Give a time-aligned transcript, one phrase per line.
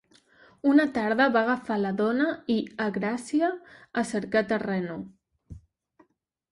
[0.69, 2.57] Una tarda va agafar la dòna, i
[2.87, 3.51] a Gracia,
[4.03, 4.99] a cercar terreno.